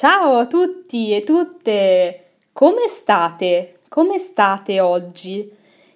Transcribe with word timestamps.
Ciao 0.00 0.38
a 0.38 0.46
tutti 0.46 1.14
e 1.14 1.24
tutte! 1.24 2.28
Come 2.54 2.88
state? 2.88 3.74
Come 3.90 4.16
state 4.16 4.80
oggi? 4.80 5.46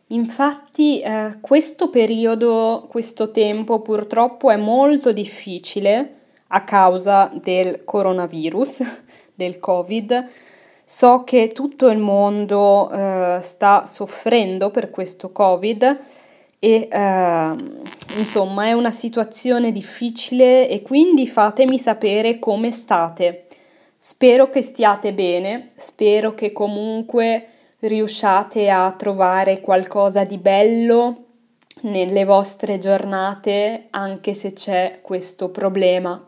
Infatti 0.08 1.00
eh, 1.00 1.38
questo 1.40 1.88
periodo, 1.88 2.84
questo 2.90 3.30
tempo 3.30 3.80
purtroppo 3.80 4.50
è 4.50 4.56
molto 4.56 5.10
difficile 5.10 6.16
a 6.48 6.64
causa 6.64 7.32
del 7.32 7.82
coronavirus, 7.84 8.82
del 9.34 9.58
Covid. 9.58 10.28
So 10.84 11.24
che 11.24 11.52
tutto 11.52 11.88
il 11.88 11.96
mondo 11.96 12.90
eh, 12.90 13.38
sta 13.40 13.86
soffrendo 13.86 14.70
per 14.70 14.90
questo 14.90 15.32
Covid 15.32 16.00
e 16.58 16.88
eh, 16.90 17.54
insomma 18.18 18.66
è 18.66 18.72
una 18.72 18.90
situazione 18.90 19.72
difficile 19.72 20.68
e 20.68 20.82
quindi 20.82 21.26
fatemi 21.26 21.78
sapere 21.78 22.38
come 22.38 22.70
state. 22.70 23.46
Spero 24.06 24.50
che 24.50 24.60
stiate 24.60 25.14
bene, 25.14 25.70
spero 25.76 26.34
che 26.34 26.52
comunque 26.52 27.46
riusciate 27.78 28.68
a 28.68 28.92
trovare 28.92 29.62
qualcosa 29.62 30.24
di 30.24 30.36
bello 30.36 31.24
nelle 31.84 32.26
vostre 32.26 32.76
giornate 32.76 33.86
anche 33.88 34.34
se 34.34 34.52
c'è 34.52 34.98
questo 35.00 35.48
problema. 35.48 36.22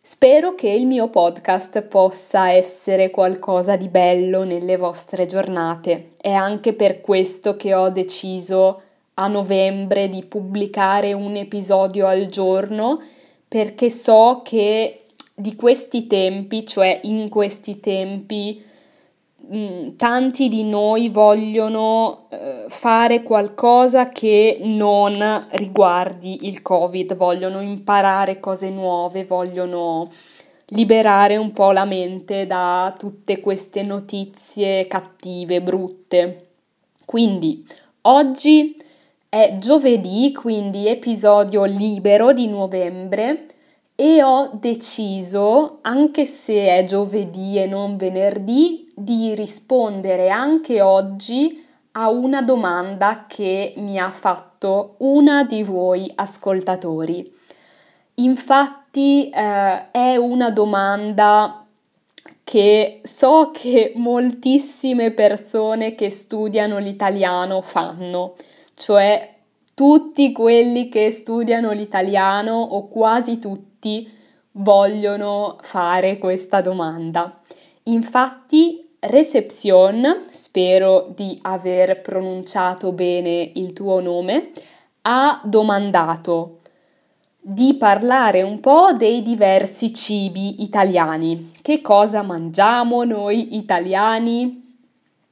Spero 0.00 0.54
che 0.54 0.70
il 0.70 0.86
mio 0.86 1.10
podcast 1.10 1.82
possa 1.82 2.50
essere 2.52 3.10
qualcosa 3.10 3.76
di 3.76 3.88
bello 3.88 4.44
nelle 4.44 4.78
vostre 4.78 5.26
giornate. 5.26 6.08
È 6.16 6.30
anche 6.30 6.72
per 6.72 7.02
questo 7.02 7.54
che 7.54 7.74
ho 7.74 7.90
deciso 7.90 8.80
a 9.16 9.28
novembre 9.28 10.08
di 10.08 10.24
pubblicare 10.24 11.12
un 11.12 11.36
episodio 11.36 12.06
al 12.06 12.28
giorno 12.28 12.98
perché 13.46 13.90
so 13.90 14.40
che 14.42 15.01
di 15.34 15.54
questi 15.56 16.06
tempi, 16.06 16.66
cioè 16.66 17.00
in 17.04 17.28
questi 17.28 17.80
tempi, 17.80 18.62
mm, 19.52 19.90
tanti 19.96 20.48
di 20.48 20.64
noi 20.64 21.08
vogliono 21.08 22.26
eh, 22.30 22.66
fare 22.68 23.22
qualcosa 23.22 24.08
che 24.08 24.58
non 24.62 25.46
riguardi 25.52 26.46
il 26.46 26.62
Covid, 26.62 27.16
vogliono 27.16 27.60
imparare 27.60 28.40
cose 28.40 28.70
nuove, 28.70 29.24
vogliono 29.24 30.10
liberare 30.66 31.36
un 31.36 31.52
po' 31.52 31.72
la 31.72 31.84
mente 31.84 32.46
da 32.46 32.94
tutte 32.96 33.40
queste 33.40 33.82
notizie 33.82 34.86
cattive, 34.86 35.60
brutte. 35.60 36.46
Quindi 37.04 37.66
oggi 38.02 38.76
è 39.28 39.56
giovedì, 39.58 40.32
quindi 40.32 40.88
episodio 40.88 41.64
libero 41.64 42.32
di 42.32 42.46
novembre 42.48 43.46
e 44.02 44.20
ho 44.20 44.50
deciso, 44.54 45.78
anche 45.82 46.26
se 46.26 46.66
è 46.66 46.82
giovedì 46.82 47.56
e 47.56 47.66
non 47.66 47.96
venerdì, 47.96 48.90
di 48.96 49.32
rispondere 49.36 50.28
anche 50.28 50.82
oggi 50.82 51.64
a 51.92 52.10
una 52.10 52.42
domanda 52.42 53.26
che 53.28 53.74
mi 53.76 53.98
ha 53.98 54.10
fatto 54.10 54.96
una 54.98 55.44
di 55.44 55.62
voi 55.62 56.10
ascoltatori. 56.16 57.32
Infatti 58.14 59.30
eh, 59.30 59.90
è 59.92 60.16
una 60.16 60.50
domanda 60.50 61.64
che 62.42 63.02
so 63.04 63.52
che 63.52 63.92
moltissime 63.94 65.12
persone 65.12 65.94
che 65.94 66.10
studiano 66.10 66.78
l'italiano 66.78 67.60
fanno, 67.60 68.34
cioè 68.74 69.32
tutti 69.74 70.32
quelli 70.32 70.88
che 70.88 71.12
studiano 71.12 71.70
l'italiano 71.70 72.60
o 72.60 72.88
quasi 72.88 73.38
tutti 73.38 73.70
vogliono 74.52 75.56
fare 75.60 76.18
questa 76.18 76.60
domanda. 76.60 77.40
Infatti, 77.84 78.82
Reception, 79.04 80.26
spero 80.30 81.12
di 81.12 81.36
aver 81.42 82.02
pronunciato 82.02 82.92
bene 82.92 83.50
il 83.54 83.72
tuo 83.72 84.00
nome, 84.00 84.52
ha 85.02 85.40
domandato 85.44 86.60
di 87.40 87.74
parlare 87.74 88.42
un 88.42 88.60
po' 88.60 88.92
dei 88.96 89.20
diversi 89.22 89.92
cibi 89.92 90.62
italiani. 90.62 91.50
Che 91.60 91.80
cosa 91.80 92.22
mangiamo 92.22 93.02
noi 93.02 93.56
italiani? 93.56 94.78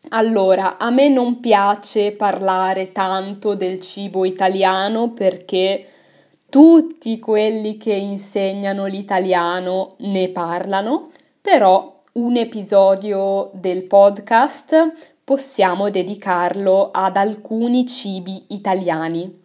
Allora, 0.08 0.76
a 0.76 0.90
me 0.90 1.08
non 1.08 1.38
piace 1.38 2.10
parlare 2.10 2.90
tanto 2.90 3.54
del 3.54 3.78
cibo 3.78 4.24
italiano 4.24 5.12
perché 5.12 5.86
tutti 6.50 7.18
quelli 7.18 7.78
che 7.78 7.92
insegnano 7.92 8.86
l'italiano 8.86 9.94
ne 9.98 10.28
parlano, 10.28 11.10
però 11.40 12.00
un 12.12 12.36
episodio 12.36 13.50
del 13.54 13.84
podcast 13.84 14.92
possiamo 15.22 15.88
dedicarlo 15.88 16.90
ad 16.92 17.16
alcuni 17.16 17.86
cibi 17.86 18.46
italiani. 18.48 19.38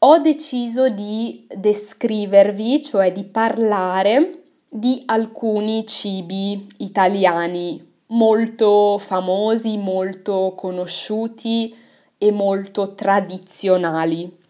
Ho 0.00 0.18
deciso 0.18 0.88
di 0.88 1.46
descrivervi, 1.48 2.82
cioè 2.82 3.12
di 3.12 3.24
parlare 3.24 4.42
di 4.68 5.02
alcuni 5.06 5.86
cibi 5.86 6.66
italiani 6.78 7.94
molto 8.08 8.98
famosi, 8.98 9.78
molto 9.78 10.54
conosciuti 10.56 11.74
e 12.18 12.30
molto 12.32 12.94
tradizionali. 12.94 14.44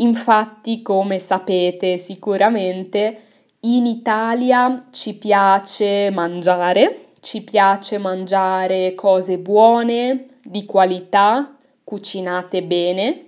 Infatti, 0.00 0.82
come 0.82 1.18
sapete 1.18 1.98
sicuramente, 1.98 3.22
in 3.60 3.86
Italia 3.86 4.86
ci 4.90 5.14
piace 5.14 6.10
mangiare, 6.10 7.10
ci 7.20 7.42
piace 7.42 7.98
mangiare 7.98 8.94
cose 8.94 9.38
buone, 9.38 10.26
di 10.42 10.64
qualità, 10.64 11.56
cucinate 11.82 12.62
bene. 12.62 13.24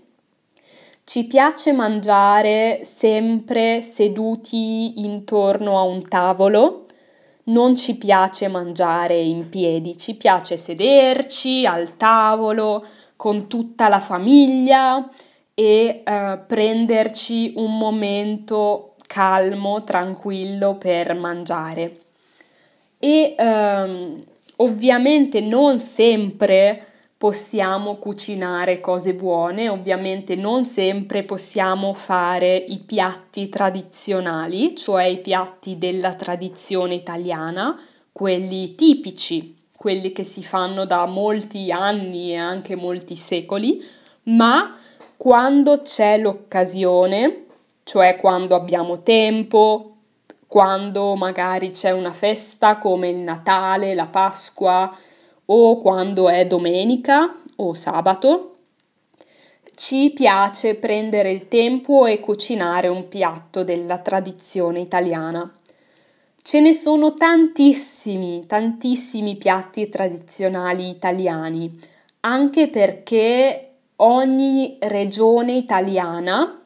Ci 1.03 1.27
piace 1.27 1.73
mangiare 1.73 2.81
sempre 2.83 3.83
seduti 3.83 5.01
intorno 5.01 5.79
a 5.79 5.83
un 5.83 6.07
tavolo 6.07 6.85
non 7.45 7.75
ci 7.75 7.97
piace 7.97 8.49
mangiare 8.49 9.19
in 9.19 9.49
piedi, 9.49 9.97
ci 9.97 10.15
piace 10.15 10.57
sederci 10.57 11.67
al 11.67 11.97
tavolo 11.97 12.85
con 13.17 13.49
tutta 13.49 13.89
la 13.89 13.99
famiglia 13.99 15.09
e 15.55 16.03
eh, 16.05 16.39
prenderci 16.47 17.55
un 17.57 17.77
momento 17.77 18.95
calmo, 19.07 19.83
tranquillo 19.83 20.77
per 20.77 21.15
mangiare. 21.15 21.99
E 22.99 23.35
ehm, 23.37 24.23
ovviamente 24.57 25.41
non 25.41 25.79
sempre 25.79 26.85
possiamo 27.21 27.97
cucinare 27.97 28.81
cose 28.81 29.13
buone, 29.13 29.69
ovviamente 29.69 30.37
non 30.37 30.65
sempre 30.65 31.23
possiamo 31.23 31.93
fare 31.93 32.57
i 32.57 32.79
piatti 32.79 33.51
tradizionali, 33.51 34.75
cioè 34.75 35.05
i 35.05 35.19
piatti 35.19 35.77
della 35.77 36.15
tradizione 36.15 36.95
italiana, 36.95 37.79
quelli 38.13 38.75
tipici, 38.75 39.55
quelli 39.77 40.13
che 40.13 40.25
si 40.25 40.43
fanno 40.43 40.87
da 40.87 41.05
molti 41.05 41.71
anni 41.71 42.33
e 42.33 42.37
anche 42.37 42.75
molti 42.75 43.17
secoli, 43.17 43.85
ma 44.25 44.79
quando 45.21 45.83
c'è 45.83 46.17
l'occasione, 46.17 47.45
cioè 47.83 48.17
quando 48.17 48.55
abbiamo 48.55 49.03
tempo, 49.03 49.97
quando 50.47 51.15
magari 51.15 51.73
c'è 51.73 51.91
una 51.91 52.11
festa 52.11 52.79
come 52.79 53.11
il 53.11 53.19
Natale, 53.19 53.93
la 53.93 54.07
Pasqua, 54.07 54.97
o 55.45 55.79
quando 55.83 56.31
è 56.31 56.47
domenica 56.47 57.37
o 57.57 57.75
sabato, 57.75 58.55
ci 59.75 60.11
piace 60.15 60.77
prendere 60.77 61.33
il 61.33 61.49
tempo 61.49 62.07
e 62.07 62.19
cucinare 62.19 62.89
un 62.89 63.07
piatto 63.07 63.63
della 63.63 63.99
tradizione 63.99 64.81
italiana. 64.81 65.55
Ce 66.43 66.61
ne 66.61 66.73
sono 66.73 67.13
tantissimi, 67.13 68.47
tantissimi 68.47 69.37
piatti 69.37 69.87
tradizionali 69.91 70.89
italiani, 70.89 71.79
anche 72.21 72.69
perché 72.69 73.70
ogni 74.03 74.77
regione 74.81 75.53
italiana, 75.53 76.61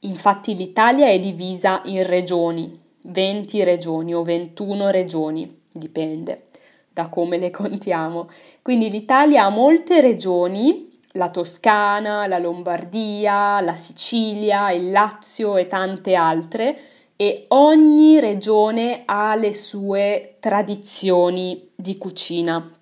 infatti 0.00 0.56
l'Italia 0.56 1.08
è 1.08 1.18
divisa 1.18 1.82
in 1.84 2.06
regioni, 2.06 2.80
20 3.02 3.64
regioni 3.64 4.14
o 4.14 4.22
21 4.22 4.90
regioni, 4.90 5.62
dipende 5.72 6.46
da 6.92 7.08
come 7.08 7.38
le 7.38 7.50
contiamo. 7.52 8.28
Quindi 8.62 8.90
l'Italia 8.90 9.44
ha 9.44 9.50
molte 9.50 10.00
regioni, 10.00 10.86
la 11.12 11.30
Toscana, 11.30 12.26
la 12.26 12.38
Lombardia, 12.38 13.60
la 13.60 13.74
Sicilia, 13.74 14.70
il 14.70 14.90
Lazio 14.90 15.56
e 15.56 15.66
tante 15.66 16.14
altre, 16.14 16.78
e 17.16 17.46
ogni 17.48 18.20
regione 18.20 19.02
ha 19.04 19.34
le 19.34 19.52
sue 19.52 20.36
tradizioni 20.38 21.70
di 21.74 21.98
cucina. 21.98 22.77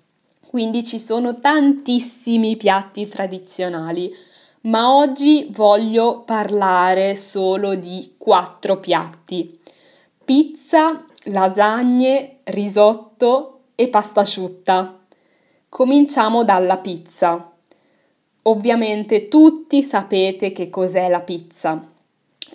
Quindi 0.56 0.84
ci 0.84 0.98
sono 0.98 1.38
tantissimi 1.38 2.56
piatti 2.56 3.06
tradizionali, 3.06 4.10
ma 4.62 4.94
oggi 4.94 5.50
voglio 5.50 6.22
parlare 6.22 7.14
solo 7.14 7.74
di 7.74 8.14
quattro 8.16 8.80
piatti. 8.80 9.60
Pizza, 10.24 11.04
lasagne, 11.24 12.38
risotto 12.44 13.64
e 13.74 13.88
pasta 13.88 14.22
asciutta. 14.22 14.98
Cominciamo 15.68 16.42
dalla 16.42 16.78
pizza. 16.78 17.52
Ovviamente 18.44 19.28
tutti 19.28 19.82
sapete 19.82 20.52
che 20.52 20.70
cos'è 20.70 21.10
la 21.10 21.20
pizza. 21.20 21.86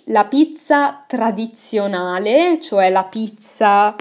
La 0.06 0.24
pizza 0.24 1.04
tradizionale, 1.06 2.58
cioè 2.58 2.90
la 2.90 3.04
pizza 3.04 3.94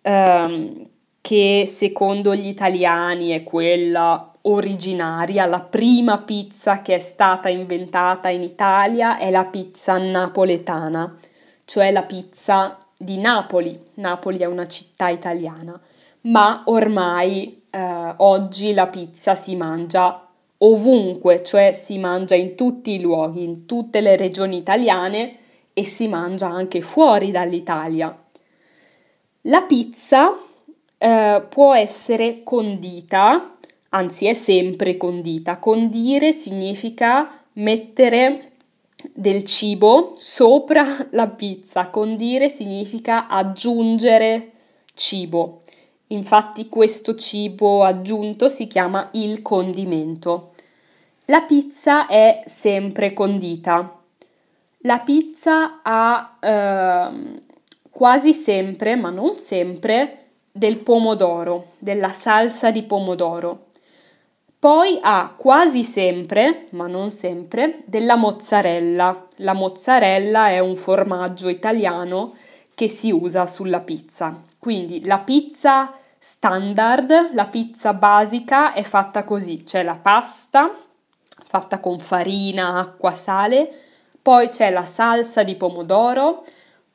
ehm, 0.00 0.88
che 1.22 1.64
secondo 1.68 2.34
gli 2.34 2.48
italiani 2.48 3.30
è 3.30 3.44
quella 3.44 4.34
originaria, 4.42 5.46
la 5.46 5.60
prima 5.60 6.18
pizza 6.18 6.82
che 6.82 6.96
è 6.96 6.98
stata 6.98 7.48
inventata 7.48 8.28
in 8.28 8.42
Italia 8.42 9.16
è 9.16 9.30
la 9.30 9.44
pizza 9.44 9.96
napoletana, 9.98 11.16
cioè 11.64 11.92
la 11.92 12.02
pizza 12.02 12.76
di 12.96 13.18
Napoli. 13.18 13.78
Napoli 13.94 14.38
è 14.38 14.46
una 14.46 14.66
città 14.66 15.08
italiana, 15.10 15.80
ma 16.22 16.64
ormai 16.66 17.62
eh, 17.70 18.14
oggi 18.16 18.74
la 18.74 18.88
pizza 18.88 19.36
si 19.36 19.54
mangia 19.54 20.26
ovunque, 20.58 21.44
cioè 21.44 21.72
si 21.72 21.98
mangia 21.98 22.34
in 22.34 22.56
tutti 22.56 22.94
i 22.94 23.00
luoghi, 23.00 23.44
in 23.44 23.64
tutte 23.64 24.00
le 24.00 24.16
regioni 24.16 24.56
italiane 24.56 25.36
e 25.72 25.84
si 25.84 26.08
mangia 26.08 26.48
anche 26.48 26.80
fuori 26.80 27.30
dall'Italia. 27.30 28.16
La 29.42 29.62
pizza 29.62 30.36
eh, 31.02 31.42
può 31.48 31.74
essere 31.74 32.42
condita 32.42 33.52
anzi 33.94 34.26
è 34.26 34.34
sempre 34.34 34.96
condita. 34.96 35.58
Condire 35.58 36.32
significa 36.32 37.40
mettere 37.54 38.52
del 39.12 39.44
cibo 39.44 40.12
sopra 40.16 40.84
la 41.10 41.28
pizza, 41.28 41.88
condire 41.88 42.48
significa 42.48 43.28
aggiungere 43.28 44.50
cibo. 44.94 45.62
Infatti 46.08 46.68
questo 46.68 47.14
cibo 47.14 47.84
aggiunto 47.84 48.48
si 48.48 48.66
chiama 48.66 49.08
il 49.12 49.40
condimento. 49.40 50.50
La 51.26 51.40
pizza 51.42 52.06
è 52.06 52.42
sempre 52.44 53.12
condita. 53.12 53.98
La 54.84 54.98
pizza 54.98 55.80
ha 55.82 56.36
eh, 56.40 57.42
quasi 57.88 58.34
sempre, 58.34 58.96
ma 58.96 59.08
non 59.08 59.34
sempre, 59.34 60.21
del 60.52 60.76
pomodoro, 60.78 61.72
della 61.78 62.12
salsa 62.12 62.70
di 62.70 62.82
pomodoro. 62.82 63.68
Poi 64.58 64.98
ha 65.02 65.34
quasi 65.36 65.82
sempre, 65.82 66.66
ma 66.72 66.86
non 66.86 67.10
sempre, 67.10 67.80
della 67.86 68.14
mozzarella. 68.14 69.26
La 69.36 69.54
mozzarella 69.54 70.50
è 70.50 70.60
un 70.60 70.76
formaggio 70.76 71.48
italiano 71.48 72.34
che 72.74 72.88
si 72.88 73.10
usa 73.10 73.46
sulla 73.46 73.80
pizza. 73.80 74.40
Quindi 74.58 75.04
la 75.04 75.18
pizza 75.18 75.92
standard, 76.18 77.30
la 77.32 77.46
pizza 77.46 77.92
basica 77.94 78.72
è 78.72 78.82
fatta 78.84 79.24
così, 79.24 79.64
c'è 79.64 79.82
la 79.82 79.98
pasta 80.00 80.76
fatta 81.52 81.80
con 81.80 81.98
farina, 81.98 82.78
acqua, 82.78 83.10
sale, 83.14 83.70
poi 84.22 84.48
c'è 84.48 84.70
la 84.70 84.86
salsa 84.86 85.42
di 85.42 85.54
pomodoro, 85.54 86.46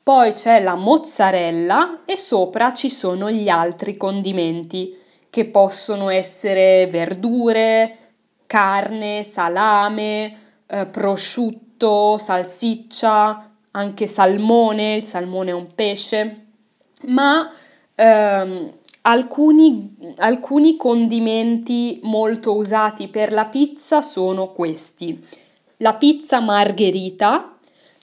poi 0.08 0.32
c'è 0.32 0.62
la 0.62 0.74
mozzarella 0.74 2.04
e 2.06 2.16
sopra 2.16 2.72
ci 2.72 2.88
sono 2.88 3.30
gli 3.30 3.50
altri 3.50 3.98
condimenti 3.98 4.96
che 5.28 5.44
possono 5.44 6.08
essere 6.08 6.86
verdure, 6.86 8.14
carne, 8.46 9.22
salame, 9.22 10.62
eh, 10.66 10.86
prosciutto, 10.86 12.16
salsiccia, 12.16 13.50
anche 13.72 14.06
salmone, 14.06 14.94
il 14.94 15.04
salmone 15.04 15.50
è 15.50 15.52
un 15.52 15.66
pesce, 15.74 16.46
ma 17.08 17.52
ehm, 17.94 18.72
alcuni, 19.02 20.14
alcuni 20.16 20.78
condimenti 20.78 22.00
molto 22.04 22.56
usati 22.56 23.08
per 23.08 23.30
la 23.30 23.44
pizza 23.44 24.00
sono 24.00 24.52
questi. 24.52 25.22
La 25.80 25.92
pizza 25.92 26.40
margherita, 26.40 27.57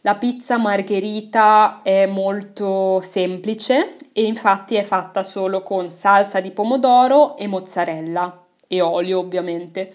la 0.05 0.13
pizza 0.13 0.59
margherita 0.59 1.79
è 1.81 2.05
molto 2.05 3.01
semplice 3.01 3.95
e 4.13 4.23
infatti 4.25 4.75
è 4.75 4.83
fatta 4.83 5.23
solo 5.23 5.63
con 5.63 5.89
salsa 5.89 6.39
di 6.39 6.51
pomodoro 6.51 7.35
e 7.37 7.47
mozzarella 7.47 8.43
e 8.67 8.81
olio 8.81 9.17
ovviamente. 9.17 9.91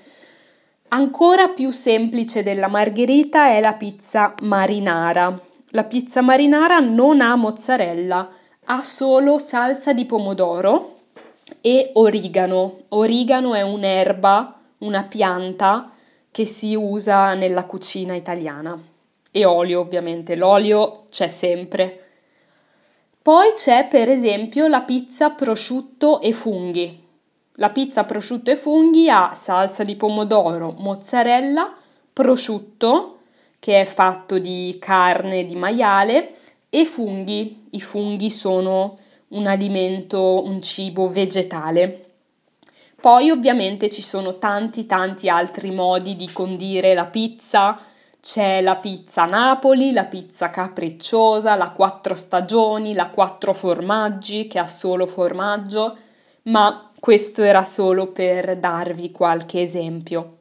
Ancora 0.89 1.51
più 1.51 1.71
semplice 1.71 2.43
della 2.43 2.67
margherita 2.67 3.51
è 3.51 3.61
la 3.61 3.75
pizza 3.75 4.35
marinara. 4.41 5.41
La 5.69 5.85
pizza 5.85 6.23
marinara 6.23 6.81
non 6.81 7.21
ha 7.21 7.37
mozzarella, 7.37 8.31
ha 8.65 8.83
solo 8.83 9.39
salsa 9.39 9.93
di 9.93 10.07
pomodoro 10.07 11.03
e 11.61 11.93
origano. 11.95 12.81
Origano 12.89 13.55
è 13.55 13.63
un'erba, 13.63 14.59
una 14.79 15.05
pianta 15.05 15.89
che 16.33 16.45
si 16.45 16.75
usa 16.75 17.35
nella 17.35 17.65
cucina 17.65 18.17
italiana. 18.17 18.90
E 19.31 19.45
olio 19.45 19.81
ovviamente, 19.81 20.35
l'olio 20.35 21.05
c'è 21.11 21.29
sempre. 21.29 22.05
Poi 23.23 23.53
c'è 23.55 23.87
per 23.89 24.09
esempio 24.09 24.67
la 24.67 24.81
pizza 24.81 25.31
prosciutto 25.31 26.21
e 26.21 26.33
funghi. 26.33 27.09
La 27.55 27.71
pizza 27.71 28.05
prosciutto 28.05 28.51
e 28.51 28.57
funghi 28.57 29.11
ha 29.11 29.33
salsa 29.35 29.85
di 29.85 29.95
pomodoro, 29.95 30.75
mozzarella, 30.79 31.77
prosciutto 32.13 33.19
che 33.59 33.83
è 33.83 33.85
fatto 33.85 34.39
di 34.39 34.77
carne 34.81 35.45
di 35.45 35.55
maiale 35.55 36.37
e 36.71 36.87
funghi. 36.87 37.67
I 37.71 37.81
funghi 37.81 38.31
sono 38.31 38.99
un 39.29 39.47
alimento, 39.47 40.43
un 40.43 40.63
cibo 40.63 41.07
vegetale. 41.07 42.07
Poi 43.01 43.31
ovviamente 43.31 43.91
ci 43.91 44.03
sono 44.03 44.39
tanti 44.39 44.87
tanti 44.87 45.29
altri 45.29 45.71
modi 45.71 46.17
di 46.17 46.31
condire 46.33 46.95
la 46.95 47.07
pizza, 47.07 47.79
c'è 48.21 48.61
la 48.61 48.77
pizza 48.77 49.25
Napoli, 49.25 49.93
la 49.93 50.05
pizza 50.05 50.51
capricciosa, 50.51 51.55
la 51.55 51.71
quattro 51.71 52.15
stagioni, 52.15 52.93
la 52.93 53.09
quattro 53.09 53.55
formaggi 53.55 54.47
che 54.47 54.59
ha 54.59 54.67
solo 54.67 55.07
formaggio, 55.07 55.97
ma 56.43 56.87
questo 56.99 57.43
era 57.43 57.63
solo 57.63 58.09
per 58.09 58.59
darvi 58.59 59.11
qualche 59.11 59.63
esempio. 59.63 60.37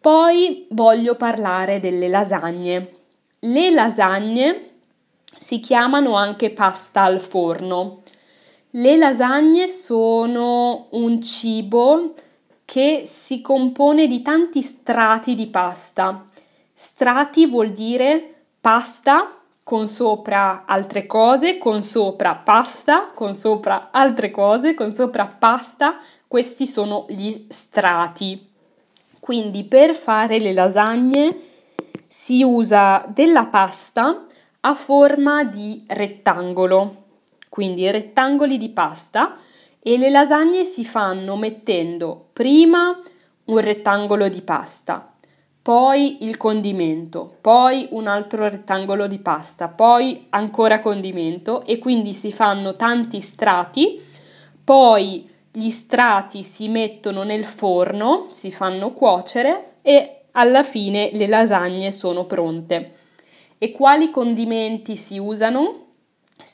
Poi 0.00 0.66
voglio 0.70 1.16
parlare 1.16 1.80
delle 1.80 2.08
lasagne. 2.08 2.92
Le 3.40 3.70
lasagne 3.70 4.70
si 5.36 5.60
chiamano 5.60 6.14
anche 6.14 6.50
pasta 6.50 7.02
al 7.02 7.20
forno. 7.20 8.02
Le 8.70 8.96
lasagne 8.96 9.66
sono 9.66 10.86
un 10.92 11.20
cibo 11.20 12.14
che 12.64 13.02
si 13.04 13.42
compone 13.42 14.06
di 14.06 14.22
tanti 14.22 14.62
strati 14.62 15.34
di 15.34 15.48
pasta. 15.48 16.24
Strati 16.82 17.46
vuol 17.46 17.72
dire 17.72 18.44
pasta 18.58 19.36
con 19.62 19.86
sopra 19.86 20.64
altre 20.64 21.04
cose, 21.04 21.58
con 21.58 21.82
sopra 21.82 22.36
pasta, 22.36 23.10
con 23.12 23.34
sopra 23.34 23.90
altre 23.92 24.30
cose, 24.30 24.72
con 24.72 24.94
sopra 24.94 25.26
pasta. 25.26 25.98
Questi 26.26 26.66
sono 26.66 27.04
gli 27.06 27.44
strati. 27.48 28.48
Quindi 29.20 29.64
per 29.64 29.94
fare 29.94 30.38
le 30.38 30.54
lasagne 30.54 31.38
si 32.06 32.42
usa 32.42 33.04
della 33.08 33.44
pasta 33.44 34.24
a 34.60 34.74
forma 34.74 35.44
di 35.44 35.84
rettangolo, 35.86 37.04
quindi 37.50 37.90
rettangoli 37.90 38.56
di 38.56 38.70
pasta 38.70 39.36
e 39.82 39.98
le 39.98 40.08
lasagne 40.08 40.64
si 40.64 40.86
fanno 40.86 41.36
mettendo 41.36 42.28
prima 42.32 42.98
un 43.44 43.58
rettangolo 43.58 44.30
di 44.30 44.40
pasta, 44.40 45.09
poi 45.62 46.24
il 46.24 46.38
condimento, 46.38 47.36
poi 47.40 47.88
un 47.90 48.06
altro 48.06 48.48
rettangolo 48.48 49.06
di 49.06 49.18
pasta, 49.18 49.68
poi 49.68 50.26
ancora 50.30 50.80
condimento 50.80 51.64
e 51.66 51.78
quindi 51.78 52.14
si 52.14 52.32
fanno 52.32 52.76
tanti 52.76 53.20
strati, 53.20 54.02
poi 54.64 55.28
gli 55.52 55.68
strati 55.68 56.42
si 56.42 56.68
mettono 56.68 57.24
nel 57.24 57.44
forno, 57.44 58.28
si 58.30 58.50
fanno 58.50 58.92
cuocere 58.92 59.74
e 59.82 60.22
alla 60.32 60.62
fine 60.62 61.10
le 61.12 61.26
lasagne 61.26 61.92
sono 61.92 62.24
pronte. 62.24 62.94
E 63.58 63.72
quali 63.72 64.10
condimenti 64.10 64.96
si 64.96 65.18
usano? 65.18 65.88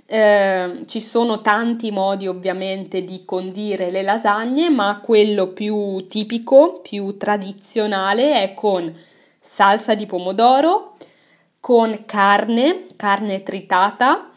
Eh, 0.06 0.82
ci 0.86 1.00
sono 1.00 1.40
tanti 1.40 1.90
modi 1.90 2.26
ovviamente 2.26 3.02
di 3.04 3.24
condire 3.24 3.90
le 3.90 4.02
lasagne, 4.02 4.68
ma 4.68 5.00
quello 5.02 5.48
più 5.48 6.06
tipico, 6.08 6.80
più 6.80 7.16
tradizionale 7.16 8.42
è 8.42 8.54
con 8.54 8.92
salsa 9.38 9.94
di 9.94 10.06
pomodoro, 10.06 10.96
con 11.60 12.04
carne, 12.04 12.86
carne 12.96 13.42
tritata, 13.42 14.30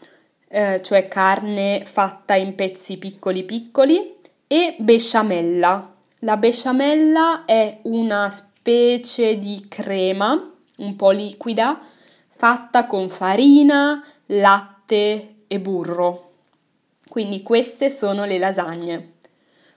eh, 0.48 0.80
cioè 0.82 1.08
carne 1.08 1.82
fatta 1.84 2.34
in 2.34 2.54
pezzi 2.54 2.98
piccoli 2.98 3.44
piccoli, 3.44 4.16
e 4.46 4.74
besciamella. 4.78 5.94
La 6.20 6.36
besciamella 6.36 7.44
è 7.44 7.78
una 7.82 8.28
specie 8.30 9.38
di 9.38 9.66
crema 9.68 10.52
un 10.78 10.96
po' 10.96 11.10
liquida 11.10 11.78
fatta 12.28 12.86
con 12.86 13.08
farina, 13.08 14.02
latte 14.26 15.29
e 15.52 15.58
burro. 15.58 16.28
Quindi 17.08 17.42
queste 17.42 17.90
sono 17.90 18.24
le 18.24 18.38
lasagne. 18.38 19.14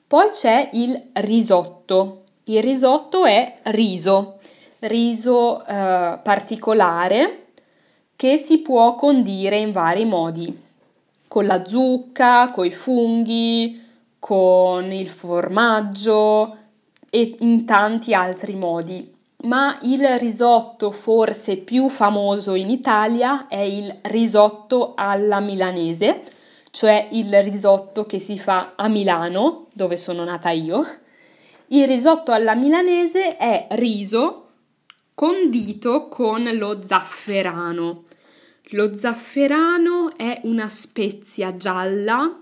Poi 0.06 0.30
c'è 0.30 0.70
il 0.74 1.10
risotto. 1.14 2.22
Il 2.44 2.62
risotto 2.62 3.26
è 3.26 3.56
riso, 3.64 4.38
riso 4.80 5.66
eh, 5.66 6.20
particolare 6.22 7.46
che 8.16 8.38
si 8.38 8.62
può 8.62 8.94
condire 8.94 9.58
in 9.58 9.72
vari 9.72 10.06
modi, 10.06 10.56
con 11.28 11.48
la 11.48 11.66
zucca, 11.66 12.52
con 12.52 12.66
i 12.66 12.72
funghi, 12.72 13.82
con 14.20 14.92
il 14.92 15.10
formaggio 15.10 16.58
e 17.10 17.36
in 17.40 17.66
tanti 17.66 18.14
altri 18.14 18.54
modi. 18.54 19.13
Ma 19.44 19.78
il 19.82 20.08
risotto 20.20 20.92
forse 20.92 21.58
più 21.58 21.90
famoso 21.90 22.56
in 22.56 22.70
Italia 22.70 23.48
è 23.48 23.60
il 23.60 24.00
risotto 24.04 24.94
alla 24.96 25.42
milanese, 25.42 26.24
cioè 26.72 27.10
il 27.12 27.44
risotto 27.44 28.06
che 28.06 28.20
si 28.20 28.40
fa 28.40 28.74
a 28.78 28.88
Milano, 28.88 29.68
dove 29.74 29.98
sono 29.98 30.24
nata 30.24 30.50
io. 30.52 30.86
Il 31.68 31.88
risotto 31.88 32.32
alla 32.32 32.56
milanese 32.56 33.36
è 33.36 33.68
riso 33.72 34.48
condito 35.14 36.08
con 36.08 36.50
lo 36.54 36.82
zafferano. 36.82 38.06
Lo 38.70 38.96
zafferano 38.96 40.16
è 40.16 40.40
una 40.44 40.70
spezia 40.70 41.54
gialla 41.54 42.40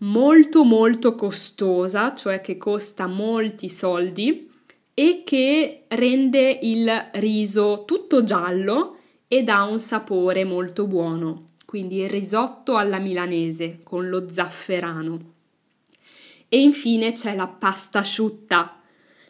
molto 0.00 0.62
molto 0.62 1.14
costosa, 1.14 2.14
cioè 2.14 2.42
che 2.42 2.58
costa 2.58 3.06
molti 3.06 3.70
soldi 3.70 4.47
e 4.98 5.22
che 5.24 5.84
rende 5.88 6.58
il 6.62 7.10
riso 7.14 7.84
tutto 7.86 8.24
giallo 8.24 8.96
ed 9.28 9.48
ha 9.48 9.62
un 9.64 9.78
sapore 9.78 10.44
molto 10.44 10.86
buono 10.86 11.48
quindi 11.68 11.96
il 11.96 12.08
risotto 12.08 12.78
alla 12.78 12.98
milanese 12.98 13.80
con 13.82 14.08
lo 14.08 14.26
zafferano. 14.30 15.18
E 16.48 16.62
infine 16.62 17.12
c'è 17.12 17.34
la 17.34 17.46
pasta 17.46 17.98
asciutta. 17.98 18.80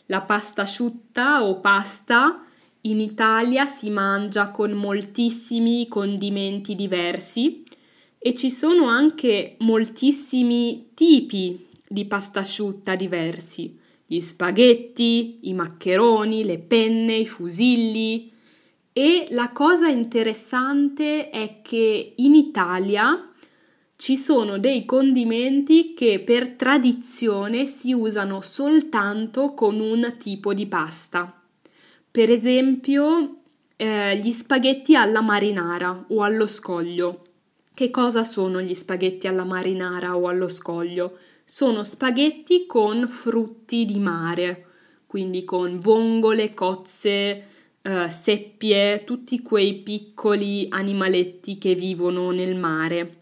La 0.07 0.21
pasta 0.21 0.63
asciutta 0.63 1.43
o 1.43 1.59
pasta 1.59 2.45
in 2.83 3.01
Italia 3.01 3.67
si 3.67 3.91
mangia 3.91 4.53
con 4.53 4.71
moltissimi 4.71 5.89
condimenti 5.89 6.77
diversi 6.77 7.65
e 8.19 8.35
ci 8.35 8.53
sono 8.53 8.87
anche 8.87 9.57
moltissimi 9.59 10.91
tipi 10.95 11.67
di 11.89 12.05
pasta 12.05 12.39
asciutta 12.39 12.95
diversi. 12.95 13.78
Gli 14.11 14.21
spaghetti, 14.21 15.41
i 15.43 15.53
maccheroni, 15.53 16.43
le 16.43 16.59
penne, 16.59 17.17
i 17.17 17.27
fusilli, 17.27 18.33
e 18.91 19.27
la 19.33 19.53
cosa 19.53 19.89
interessante 19.89 21.29
è 21.29 21.61
che 21.61 22.15
in 22.17 22.35
Italia 22.35 23.31
ci 23.97 24.17
sono 24.17 24.57
dei 24.57 24.87
condimenti 24.87 25.93
che 25.93 26.23
per 26.25 26.53
tradizione 26.53 27.67
si 27.67 27.93
usano 27.93 28.41
soltanto 28.41 29.53
con 29.53 29.79
un 29.79 30.15
tipo 30.19 30.55
di 30.55 30.67
pasta. 30.67 31.43
Per 32.11 32.31
esempio, 32.31 33.41
eh, 33.77 34.17
gli 34.17 34.33
spaghetti 34.33 34.97
alla 34.97 35.21
marinara 35.21 36.07
o 36.09 36.23
allo 36.23 36.47
scoglio. 36.47 37.25
Che 37.75 37.91
cosa 37.91 38.25
sono 38.25 38.63
gli 38.63 38.73
spaghetti 38.73 39.27
alla 39.27 39.45
marinara 39.45 40.17
o 40.17 40.29
allo 40.29 40.49
scoglio? 40.49 41.19
Sono 41.51 41.83
spaghetti 41.83 42.67
con 42.67 43.09
frutti 43.09 43.87
di 43.87 43.99
mare, 43.99 44.67
quindi 45.07 45.45
con 45.45 45.79
vongole, 45.79 46.53
cozze, 46.53 47.43
uh, 47.81 48.07
seppie, 48.07 49.03
tutti 49.03 49.41
quei 49.41 49.77
piccoli 49.77 50.67
animaletti 50.69 51.57
che 51.57 51.75
vivono 51.75 52.33
nel 52.33 52.55
mare. 52.55 53.21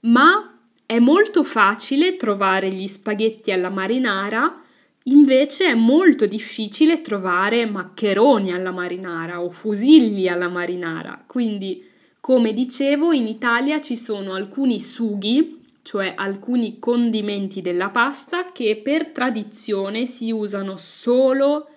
Ma 0.00 0.58
è 0.86 0.98
molto 1.00 1.44
facile 1.44 2.16
trovare 2.16 2.70
gli 2.70 2.86
spaghetti 2.86 3.52
alla 3.52 3.68
marinara, 3.68 4.62
invece 5.04 5.66
è 5.66 5.74
molto 5.74 6.24
difficile 6.24 7.02
trovare 7.02 7.66
maccheroni 7.66 8.52
alla 8.52 8.70
marinara 8.70 9.42
o 9.42 9.50
fusilli 9.50 10.28
alla 10.28 10.48
marinara. 10.48 11.22
Quindi, 11.26 11.86
come 12.20 12.54
dicevo, 12.54 13.12
in 13.12 13.26
Italia 13.26 13.82
ci 13.82 13.98
sono 13.98 14.32
alcuni 14.32 14.80
sughi, 14.80 15.59
cioè 15.90 16.14
alcuni 16.16 16.78
condimenti 16.78 17.60
della 17.62 17.90
pasta 17.90 18.52
che 18.52 18.76
per 18.76 19.08
tradizione 19.08 20.06
si 20.06 20.30
usano 20.30 20.76
solo 20.76 21.68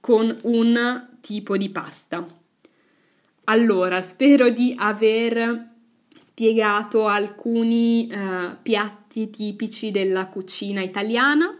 con 0.00 0.34
un 0.44 1.08
tipo 1.20 1.58
di 1.58 1.68
pasta. 1.68 2.26
Allora, 3.44 4.00
spero 4.00 4.48
di 4.48 4.74
aver 4.74 5.68
spiegato 6.16 7.08
alcuni 7.08 8.06
eh, 8.06 8.56
piatti 8.62 9.28
tipici 9.28 9.90
della 9.90 10.28
cucina 10.28 10.80
italiana. 10.80 11.54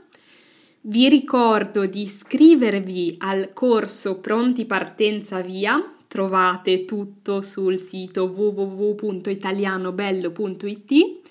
Vi 0.81 1.11
ricordo 1.11 1.85
di 1.85 2.01
iscrivervi 2.01 3.17
al 3.19 3.53
corso 3.53 4.19
Pronti 4.21 4.65
Partenza 4.65 5.43
Via. 5.43 5.93
Trovate 6.07 6.87
tutto 6.87 7.43
sul 7.43 7.77
sito 7.77 8.33
www.italianobello.it 8.35 11.28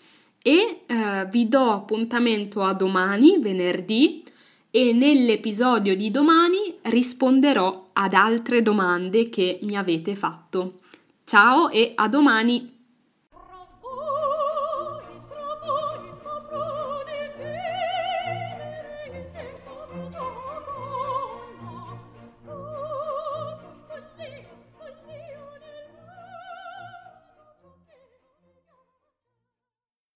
e 0.48 0.84
eh, 0.86 1.28
vi 1.30 1.50
do 1.50 1.72
appuntamento 1.72 2.64
a 2.64 2.72
domani, 2.72 3.38
venerdì, 3.38 4.24
e 4.72 4.94
nell'episodio 4.94 5.94
di 5.94 6.10
domani 6.10 6.74
risponderò 6.84 7.90
ad 7.92 8.14
altre 8.14 8.62
domande 8.62 9.28
che 9.28 9.60
mi 9.64 9.76
avete 9.76 10.16
fatto. 10.16 10.80
Ciao 11.26 11.70
e 11.70 11.92
a 11.96 12.08
domani! 12.08 12.77